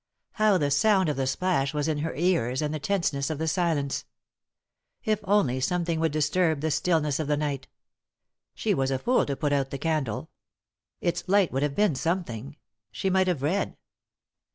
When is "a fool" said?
8.89-9.27